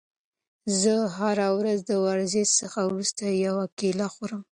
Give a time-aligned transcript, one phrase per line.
[0.79, 4.41] زه هره ورځ د ورزش څخه وروسته یوه کیله خورم.